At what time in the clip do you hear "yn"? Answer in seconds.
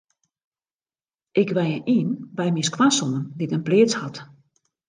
1.97-2.09